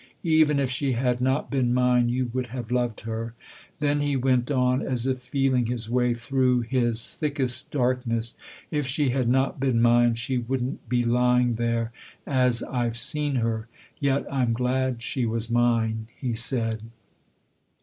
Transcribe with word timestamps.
Even 0.25 0.57
if 0.59 0.71
she 0.71 0.93
had 0.93 1.21
not 1.21 1.51
been 1.51 1.75
mine 1.75 2.09
you 2.09 2.25
would 2.33 2.47
have 2.47 2.71
loved 2.71 3.01
her." 3.01 3.35
Then 3.79 4.01
he 4.01 4.15
went 4.15 4.49
on, 4.49 4.81
as 4.81 5.05
if 5.05 5.19
feeling 5.19 5.67
his 5.67 5.91
way 5.91 6.11
through 6.15 6.61
his 6.61 7.13
thickest 7.13 7.69
darkness:" 7.71 8.33
If 8.71 8.87
she 8.87 9.09
had 9.11 9.29
not 9.29 9.59
been 9.59 9.79
mine 9.79 10.15
she 10.15 10.39
wouldn't 10.39 10.89
be 10.89 11.03
lying 11.03 11.53
there 11.53 11.91
as 12.25 12.63
I've 12.63 12.97
seen 12.97 13.35
her. 13.35 13.67
Yet 13.99 14.25
I'm 14.33 14.53
glad 14.53 15.03
she 15.03 15.27
was 15.27 15.51
mine!" 15.51 16.07
he 16.19 16.33
said. 16.33 16.81